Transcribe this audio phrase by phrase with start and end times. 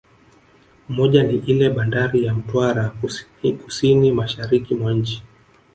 [0.89, 2.93] Moja ni iile bandari ya Mtwara
[3.63, 5.23] kusini mashariki mwa nchi